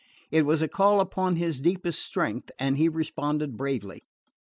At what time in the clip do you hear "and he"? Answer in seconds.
2.57-2.89